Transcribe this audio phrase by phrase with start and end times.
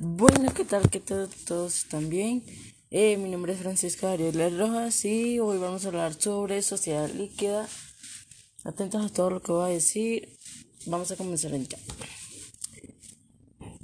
[0.00, 0.88] Bueno, ¿qué tal?
[0.90, 1.28] ¿Qué tal?
[1.44, 2.44] ¿Todos están bien?
[2.92, 7.66] Eh, mi nombre es Francisca Ariel Rojas y hoy vamos a hablar sobre sociedad líquida.
[8.62, 10.38] Atentos a todo lo que voy a decir.
[10.86, 11.78] Vamos a comenzar en ya.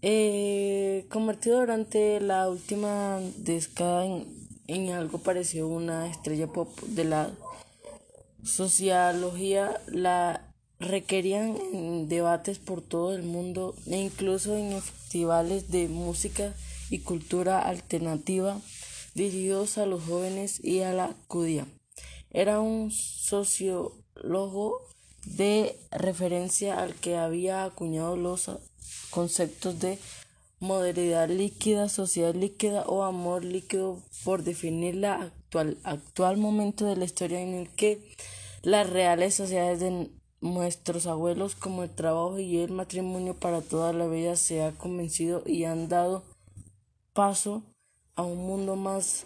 [0.02, 7.04] Eh, convertido durante la última década en, en algo parecido a una estrella pop de
[7.06, 7.32] la
[8.44, 16.54] sociología, la requerían en debates por todo el mundo e incluso en festivales de música
[16.90, 18.60] y cultura alternativa
[19.14, 21.66] dirigidos a los jóvenes y a la judía.
[22.30, 23.94] Era un sociólogo
[25.24, 28.50] de referencia al que había acuñado los
[29.10, 29.98] conceptos de
[30.58, 37.04] modernidad líquida, sociedad líquida o amor líquido por definir la actual, actual momento de la
[37.04, 38.00] historia en el que
[38.62, 40.08] las reales sociedades de
[40.44, 45.42] nuestros abuelos como el trabajo y el matrimonio para toda la vida se ha convencido
[45.46, 46.22] y han dado
[47.14, 47.62] paso
[48.14, 49.24] a un mundo más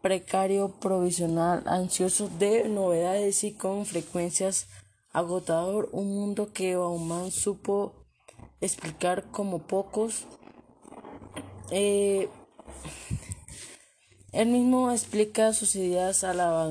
[0.00, 4.66] precario, provisional, ansioso de novedades y con frecuencias
[5.12, 7.92] agotador, un mundo que Bauman supo
[8.62, 10.24] explicar como pocos.
[11.70, 12.30] Eh,
[14.32, 16.70] él mismo explica sus ideas a la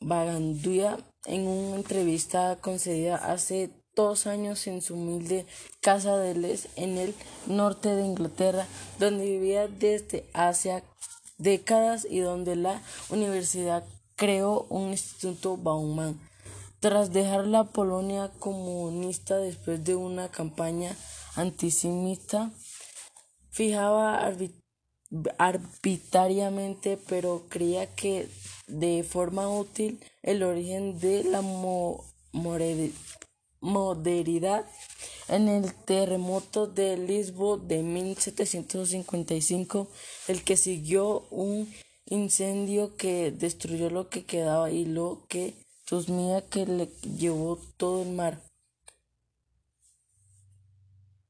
[0.00, 5.46] vagandía en una entrevista concedida hace dos años en su humilde
[5.80, 7.14] casa de Les en el
[7.46, 8.66] norte de Inglaterra,
[8.98, 10.82] donde vivía desde hace
[11.38, 13.84] décadas y donde la universidad
[14.16, 16.18] creó un instituto Bauman.
[16.80, 20.96] Tras dejar la Polonia comunista después de una campaña
[21.36, 22.50] antisemita,
[23.50, 24.28] fijaba
[25.38, 28.28] arbitrariamente, pero creía que
[28.66, 31.42] de forma útil el origen de la
[33.60, 34.66] modernidad
[35.28, 39.88] en el terremoto de Lisboa de 1755,
[40.28, 41.72] el que siguió un
[42.06, 45.54] incendio que destruyó lo que quedaba y lo que
[45.86, 46.86] susmía que le
[47.16, 48.42] llevó todo el mar.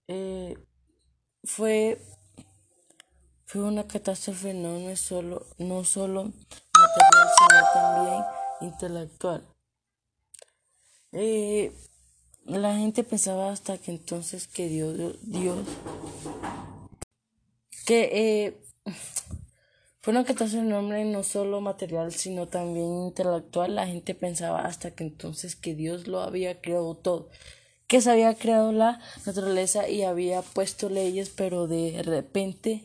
[0.08, 0.56] Eh,
[1.44, 1.98] fue,
[3.46, 6.32] fue una catástrofe no, no solo, no solo
[6.82, 8.24] material, sino también
[8.60, 9.46] intelectual.
[11.12, 11.72] Eh,
[12.44, 15.66] la gente pensaba hasta que entonces que Dios, Dios,
[17.86, 18.62] que eh,
[20.00, 23.76] fue una catástrofe nombre no solo material, sino también intelectual.
[23.76, 27.28] La gente pensaba hasta que entonces que Dios lo había creado todo,
[27.86, 32.84] que se había creado la naturaleza y había puesto leyes, pero de repente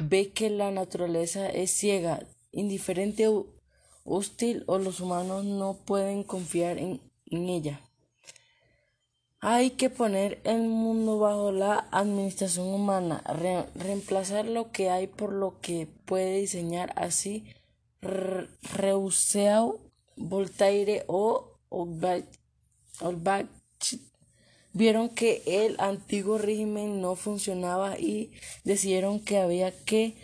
[0.00, 2.26] ve que la naturaleza es ciega,
[2.56, 3.28] indiferente
[4.04, 7.00] hostil o los humanos no pueden confiar en,
[7.30, 7.80] ella.
[9.40, 13.22] Hay que poner el mundo bajo la administración humana,
[13.74, 17.44] reemplazar lo que hay por lo que puede diseñar así
[18.00, 19.80] Rousseau,
[20.16, 22.26] Voltaire o Holbach
[24.72, 28.32] vieron que el antiguo régimen no funcionaba y
[28.64, 30.14] decidieron que había que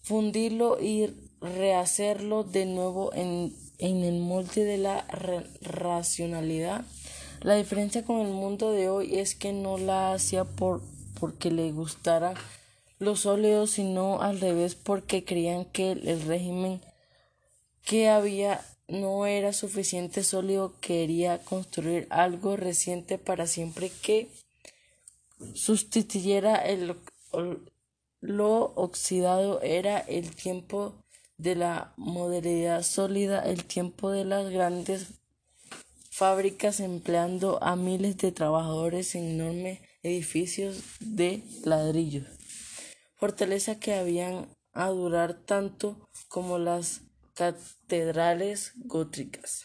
[0.00, 5.06] fundirlo y rehacerlo de nuevo en, en el molde de la
[5.62, 6.84] racionalidad.
[7.42, 10.82] La diferencia con el mundo de hoy es que no la hacía por
[11.18, 12.34] porque le gustara
[12.98, 16.80] los óleos, sino al revés porque creían que el régimen
[17.84, 24.28] que había no era suficiente sólido, quería construir algo reciente para siempre que
[25.54, 26.96] sustituyera el,
[28.20, 30.94] lo oxidado era el tiempo
[31.42, 35.06] de la modernidad sólida, el tiempo de las grandes
[36.10, 42.26] fábricas empleando a miles de trabajadores en enormes edificios de ladrillos,
[43.16, 47.00] fortaleza que habían a durar tanto como las
[47.34, 49.64] catedrales góticas.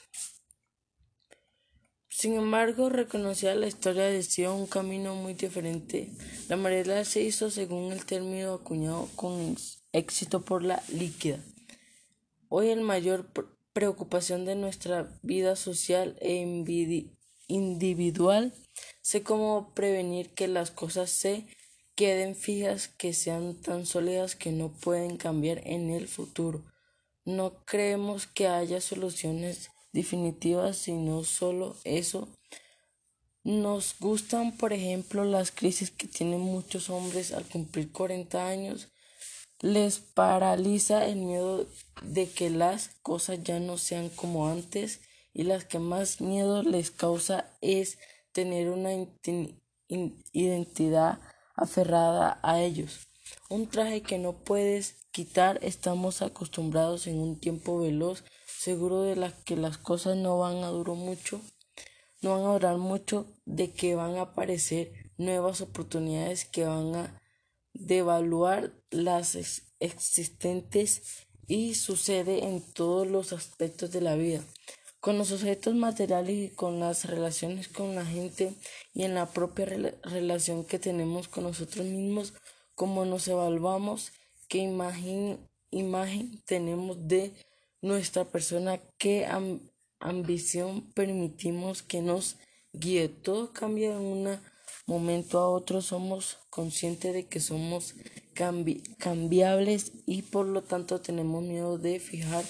[2.08, 6.10] Sin embargo, reconocía la historia de un camino muy diferente.
[6.48, 9.58] La modernidad se hizo según el término acuñado con
[9.92, 11.40] éxito por la líquida.
[12.50, 13.32] Hoy el mayor
[13.74, 16.36] preocupación de nuestra vida social e
[17.48, 18.54] individual
[19.02, 21.48] sé cómo prevenir que las cosas se
[21.96, 26.64] queden fijas, que sean tan sólidas que no pueden cambiar en el futuro.
[27.24, 32.28] No creemos que haya soluciones definitivas, sino solo eso.
[33.44, 38.90] Nos gustan, por ejemplo, las crisis que tienen muchos hombres al cumplir 40 años
[39.62, 41.66] les paraliza el miedo
[42.02, 45.02] de que las cosas ya no sean como antes
[45.34, 47.98] y las que más miedo les causa es
[48.32, 48.92] tener una
[50.34, 51.20] identidad
[51.56, 53.08] aferrada a ellos.
[53.50, 55.60] un traje que no puedes quitar.
[55.62, 60.96] Estamos acostumbrados en un tiempo veloz, seguro de que las cosas no van a durar
[60.96, 61.42] mucho,
[62.22, 67.22] no van a durar mucho, de que van a aparecer nuevas oportunidades que van a
[67.76, 69.38] devaluar las
[69.80, 74.44] existentes y sucede en todos los aspectos de la vida
[75.06, 78.56] con los objetos materiales y con las relaciones con la gente
[78.92, 79.68] y en la propia
[80.02, 82.34] relación que tenemos con nosotros mismos,
[82.74, 84.14] como nos evaluamos,
[84.48, 85.38] qué imagen,
[85.70, 87.34] imagen tenemos de
[87.84, 89.28] nuestra persona, qué
[90.00, 92.38] ambición permitimos que nos
[92.74, 93.08] guíe.
[93.08, 94.40] Todo cambia de un
[94.86, 97.96] momento a otro, somos conscientes de que somos
[98.98, 102.44] cambiables y por lo tanto tenemos miedo de fijar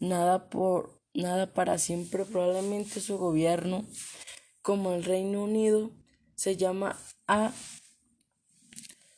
[0.00, 2.24] nada por nada para siempre.
[2.24, 3.84] Probablemente su gobierno,
[4.62, 5.90] como el Reino Unido,
[6.34, 7.52] se llama a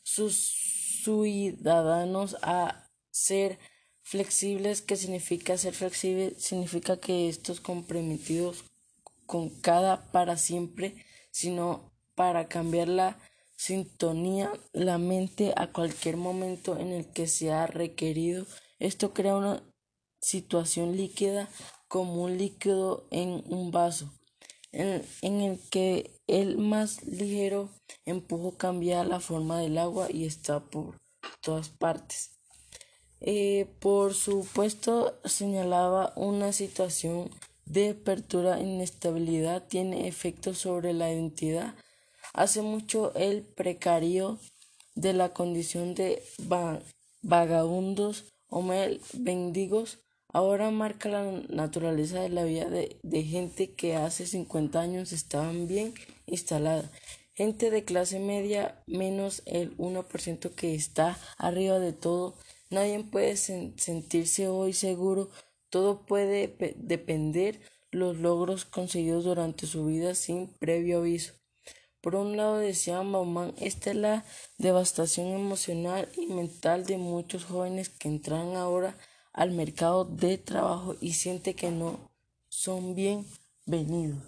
[0.03, 3.59] sus ciudadanos a ser
[4.03, 4.83] flexibles.
[4.83, 6.35] ¿Qué significa ser flexible?
[6.39, 8.65] Significa que estos comprometidos
[9.27, 11.88] con cada para siempre, sino
[12.19, 13.17] para cambiar la
[13.57, 18.45] sintonía, la mente a cualquier momento en el que sea requerido.
[18.81, 19.63] Esto crea una
[20.21, 21.49] situación líquida
[21.87, 24.13] como un líquido en un vaso,
[24.73, 27.71] en, el que el más ligero
[28.05, 30.97] empujo cambia la forma del agua y está por
[31.41, 32.33] todas partes.
[33.21, 37.31] Eh, por supuesto, señalaba una situación
[37.65, 41.77] de apertura inestabilidad tiene efectos sobre la identidad.
[42.33, 44.39] Hace mucho el precario
[44.95, 46.23] de la condición de
[47.23, 49.99] vagabundos o mendigos
[50.33, 55.95] ahora marca la naturaleza de la vida de, gente que hace 50 años estaban bien
[56.27, 56.91] instalada.
[57.35, 62.35] Gente de clase media menos el 1% que está arriba de todo.
[62.71, 65.31] Nadie puede sentirse hoy seguro.
[65.71, 67.61] Todo puede depender
[67.91, 71.38] los logros conseguidos durante su vida sin previo aviso.
[72.01, 74.25] Por un lado, decía Bauman, esta es la
[74.57, 78.97] devastación emocional y mental de muchos jóvenes que entran ahora
[79.33, 81.99] al mercado de trabajo y siente que no
[82.49, 84.23] son bienvenidos,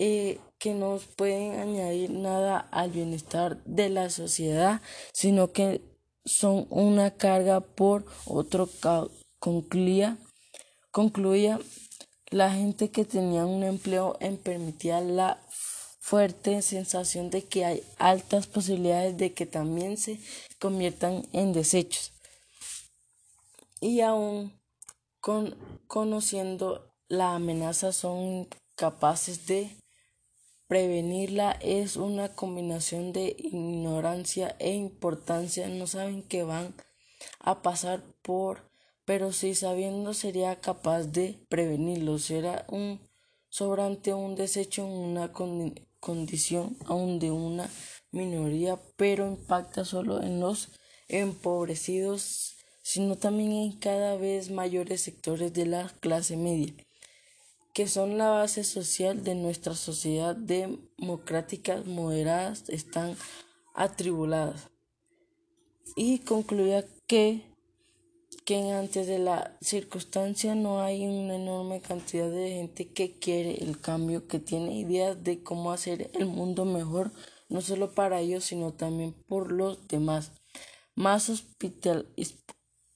[0.00, 4.82] eh, que no pueden añadir nada al bienestar de la sociedad,
[5.12, 5.80] sino que
[6.24, 8.68] son una carga por otro
[9.38, 10.18] concluía,
[10.90, 11.60] concluía
[12.30, 15.40] la gente que tenía un empleo en permitía la
[16.00, 20.18] fuerte sensación de que hay altas posibilidades de que también se
[20.58, 22.12] conviertan en desechos.
[23.80, 24.52] Y aún
[25.20, 25.56] con,
[25.86, 29.70] conociendo la amenaza son capaces de
[30.66, 31.52] prevenirla.
[31.60, 35.68] Es una combinación de ignorancia e importancia.
[35.68, 36.74] No saben que van
[37.38, 38.70] a pasar por
[39.10, 42.20] pero si sabiendo sería capaz de prevenirlo.
[42.20, 43.00] Será un
[43.48, 45.32] sobrante un desecho en una
[46.00, 47.68] condición aún de una
[48.10, 50.70] minoría pero impacta solo en los
[51.08, 56.74] empobrecidos sino también en cada vez mayores sectores de la clase media,
[57.72, 63.16] que son la base social de nuestra sociedad democrática moderadas, están
[63.74, 64.70] atribuladas.
[65.94, 67.44] Y concluía que,
[68.50, 73.80] que antes de la circunstancia no hay una enorme cantidad de gente que quiere el
[73.80, 77.12] cambio, que tiene ideas de cómo hacer el mundo mejor,
[77.48, 80.32] no solo para ellos, sino también por los demás.
[80.96, 82.08] Más hospital,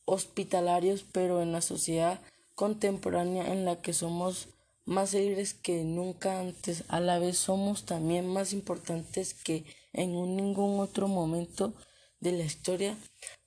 [0.06, 2.20] hospitalarios, pero en la sociedad
[2.56, 4.48] contemporánea en la que somos
[4.84, 10.80] más libres que nunca antes, a la vez somos también más importantes que en ningún
[10.80, 11.74] otro momento
[12.18, 12.98] de la historia.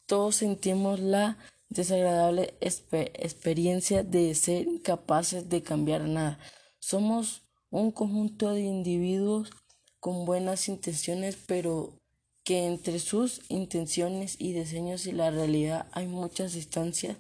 [0.06, 1.38] Todos sentimos la
[1.70, 6.40] desagradable experiencia de ser incapaces de cambiar nada.
[6.80, 9.52] Somos un conjunto de individuos
[10.00, 12.00] con buenas intenciones, pero
[12.44, 17.18] que entre sus intenciones y diseños y la realidad hay muchas distancias.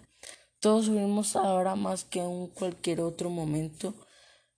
[0.60, 3.94] Todos subimos ahora más que en cualquier otro momento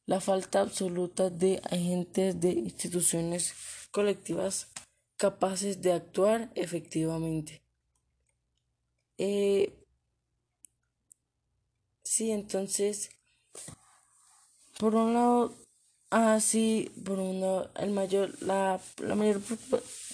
[0.06, 3.54] la falta absoluta de agentes de instituciones
[3.92, 4.68] colectivas
[5.18, 7.62] capaces de actuar efectivamente.
[9.18, 9.79] Eh,
[12.10, 13.12] sí, entonces,
[14.80, 15.56] por un lado,
[16.10, 19.42] así, ah, por un lado, el mayor, la, la mayor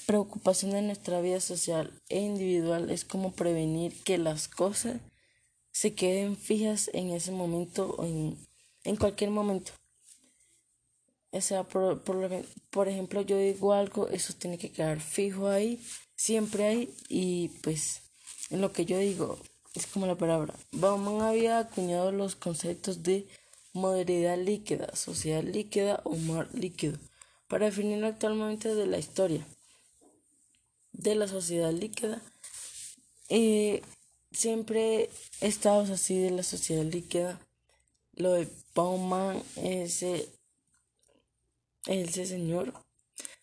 [0.05, 4.99] preocupación de nuestra vida social e individual es cómo prevenir que las cosas
[5.71, 8.37] se queden fijas en ese momento o en,
[8.83, 9.71] en cualquier momento.
[11.31, 15.81] O sea, por, por, ejemplo, yo digo algo, eso tiene que quedar fijo ahí,
[16.15, 18.01] siempre ahí, y pues
[18.49, 19.37] en lo que yo digo,
[19.75, 20.53] es como la palabra.
[20.71, 23.27] Bauman había acuñado los conceptos de
[23.73, 26.97] modernidad líquida, sociedad líquida o mar líquido,
[27.47, 29.45] para definir actualmente de la historia
[30.97, 32.21] de la sociedad líquida.
[33.29, 33.81] Eh,
[34.31, 35.09] siempre
[35.41, 37.39] estados así de la sociedad líquida.
[38.13, 40.29] Lo de Bauman, ese,
[41.85, 42.73] ese señor.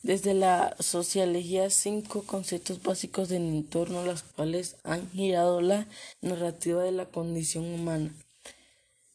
[0.03, 5.87] Desde la sociología, cinco conceptos básicos del entorno, los cuales han girado la
[6.21, 8.13] narrativa de la condición humana.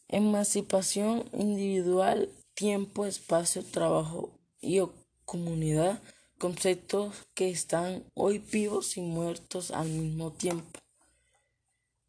[0.08, 4.30] Emancipación individual, tiempo, espacio, trabajo
[4.62, 4.80] y
[5.26, 6.00] comunidad,
[6.38, 10.80] conceptos que están hoy vivos y muertos al mismo tiempo.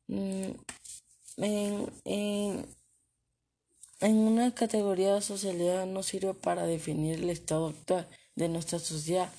[0.08, 0.52] Mm,
[1.36, 2.66] en,
[4.00, 8.08] una categoría de socialidad no sirve para definir el estado actual
[8.40, 9.32] de nuestra sociedad.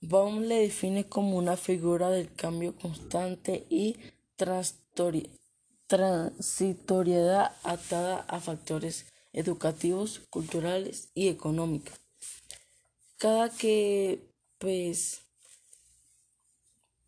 [0.00, 3.96] Baum le define como una figura del cambio constante y
[5.86, 11.94] transitoriedad atada a factores educativos, culturales y económicos.
[13.16, 14.20] Cada que,
[14.58, 15.22] pues,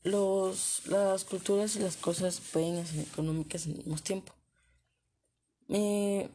[0.04, 4.32] los, las culturas y las cosas pueden ser económicas al mismo tiempo.
[5.68, 6.30] Eh,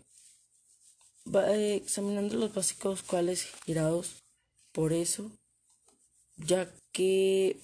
[1.75, 4.22] examinando los básicos cuales girados
[4.73, 5.31] por eso,
[6.35, 7.57] ya que,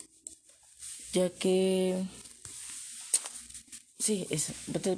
[1.11, 2.05] ya que,
[3.97, 4.53] sí, es,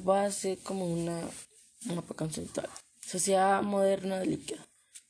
[0.08, 1.28] va a ser como una,
[1.90, 2.70] una conceptual.
[3.02, 4.66] Sociedad moderna líquida.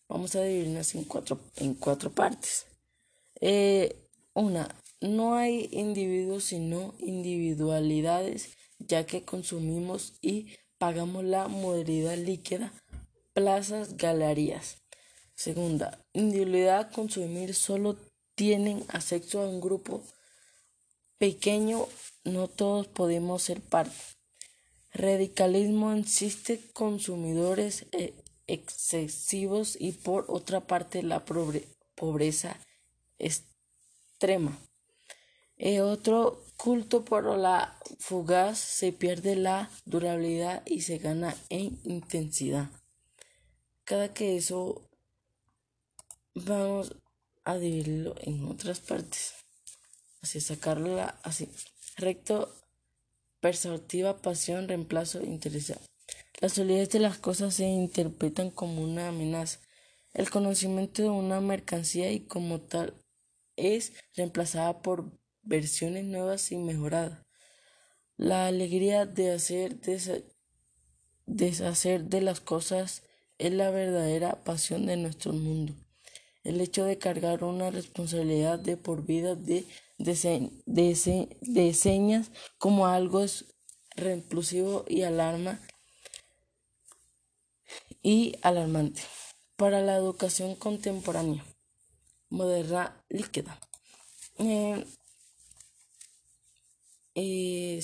[0.08, 2.66] Vamos a dividirlas en cuatro, en cuatro partes.
[3.40, 3.96] Eh,
[4.34, 12.74] una, no hay individuos sino individualidades, ya que consumimos y pagamos la modernidad líquida,
[13.34, 14.81] plazas, galerías.
[15.36, 17.98] Segunda, individualidad, consumir solo
[18.36, 20.04] tienen acceso a un grupo
[21.18, 21.88] pequeño,
[22.24, 23.96] no todos podemos ser parte.
[24.94, 28.14] Radicalismo insiste consumidores eh,
[28.48, 31.24] excesivos y por otra parte la
[31.96, 32.58] pobreza
[33.18, 34.58] extrema.
[35.58, 41.80] El eh, otro culto por la fugaz se pierde la durabilidad y se gana en
[41.84, 42.70] intensidad.
[43.84, 44.90] Cada que eso
[46.36, 46.96] vamos
[47.44, 49.34] a dividirlo en otras partes.
[50.22, 51.50] Así sacarlo así.
[51.98, 52.54] Recto,
[53.40, 55.74] perspectiva, pasión, reemplazo, interés.
[56.40, 59.60] La solidez de las cosas se interpretan como una amenaza.
[60.14, 62.94] El conocimiento de una mercancía y como tal
[63.56, 65.12] es reemplazada por
[65.44, 67.26] versiones nuevas y mejoradas.
[68.18, 69.80] La alegría de hacer
[71.26, 73.04] deshacer de las cosas
[73.38, 75.74] es la verdadera pasión de nuestro mundo.
[76.44, 79.66] El hecho de cargar una responsabilidad de por vida de,
[79.98, 83.46] de, señas como algo es
[83.96, 85.60] reimpulsivo y alarma
[88.02, 89.04] y alarmante
[89.56, 91.46] para la educación contemporánea
[92.30, 93.60] moderna líquida.
[94.40, 94.84] Eh,
[97.14, 97.84] eh,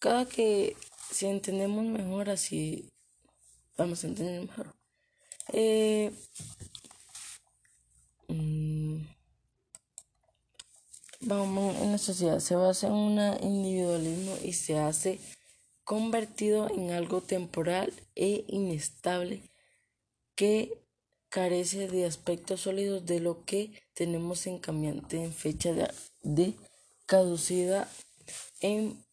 [0.00, 0.76] Cada que
[1.12, 2.90] si entendemos mejor así
[3.76, 4.79] vamos a entender mejor.
[5.52, 6.12] Eh,
[8.28, 9.02] mm,
[11.22, 15.18] vamos en la sociedad se basa en un individualismo y se hace
[15.82, 19.42] convertido en algo temporal e inestable
[20.36, 20.72] que
[21.28, 25.90] carece de aspectos sólidos de lo que tenemos en cambiante en fecha de,
[26.22, 26.54] de
[27.06, 27.88] caducidad
[28.60, 29.04] en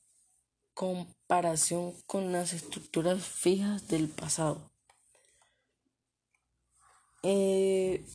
[0.76, 4.72] comparación con las estructuras fijas del pasado.
[7.24, 8.06] Eh,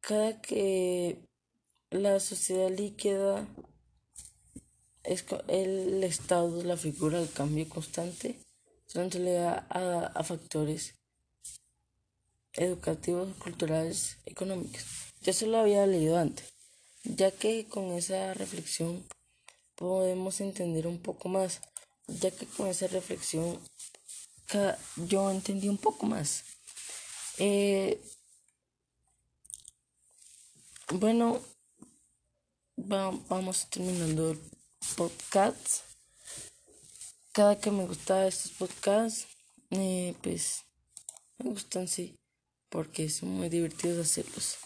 [0.00, 1.18] cada que
[1.90, 3.46] la sociedad líquida
[5.04, 8.38] es el estado, la figura del cambio constante,
[8.86, 10.94] se le da a, factores
[12.54, 14.84] educativos, culturales, económicos.
[15.20, 16.52] Ya se lo había leído antes,
[17.04, 19.04] ya que con esa reflexión
[19.74, 21.60] podemos entender un poco más,
[22.06, 23.60] ya que con esa reflexión
[24.96, 26.44] yo entendí un poco más.
[27.38, 28.00] Eh,
[30.92, 31.40] bueno,
[32.76, 34.40] vamos terminando el
[34.96, 35.82] podcast.
[37.32, 39.26] Cada que me gusta estos podcasts,
[39.70, 40.64] eh, pues
[41.38, 42.16] me gustan, sí,
[42.68, 44.56] porque son muy divertidos hacerlos.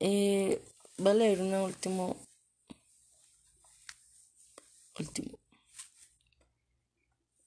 [0.00, 0.60] Eh,
[1.12, 2.16] a leer una último.
[4.98, 5.39] Último.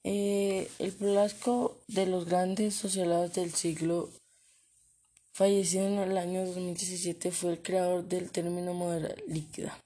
[0.04, 4.10] Eh, el Polasco de los grandes sociólogos del siglo
[5.32, 9.78] fallecido en el año 2017 fue el creador del término modera líquida.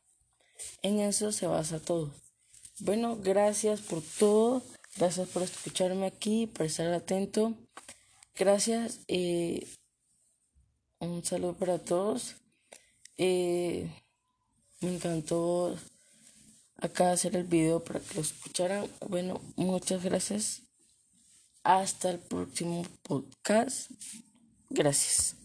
[0.83, 2.11] En eso se basa todo.
[2.81, 4.63] Bueno, gracias por todo.
[4.97, 7.55] Gracias por escucharme aquí, por estar atento.
[8.35, 9.01] Gracias.
[9.07, 9.67] Eh,
[10.99, 12.35] un saludo para todos.
[13.17, 13.89] Eh,
[14.81, 15.77] me encantó
[16.79, 18.87] acá hacer el video para que lo escucharan.
[19.09, 20.63] Bueno, muchas gracias.
[21.63, 23.91] Hasta el próximo podcast.
[24.71, 25.37] Gracias.